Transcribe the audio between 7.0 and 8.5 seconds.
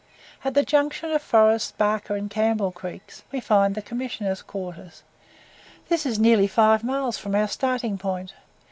from our starting point.